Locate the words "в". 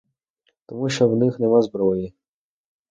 1.09-1.15